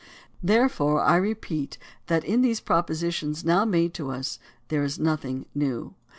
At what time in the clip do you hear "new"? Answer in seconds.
5.53-5.93